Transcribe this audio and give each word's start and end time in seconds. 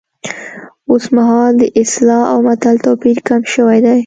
اوس 0.89 1.05
مهال 1.15 1.53
د 1.61 1.63
اصطلاح 1.81 2.23
او 2.31 2.37
متل 2.47 2.75
توپیر 2.85 3.17
کم 3.27 3.41
شوی 3.53 3.79
دی 3.85 3.97